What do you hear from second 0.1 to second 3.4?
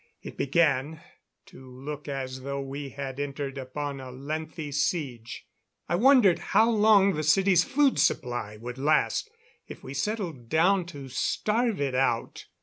It began, to look as though we had